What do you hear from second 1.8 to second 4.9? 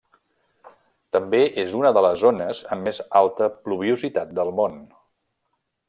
una de les zones amb més alta pluviositat del món.